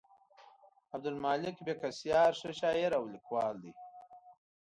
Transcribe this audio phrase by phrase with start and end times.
[0.95, 3.73] عبدالمالک بېکسیار ښه شاعر او لیکوال دی.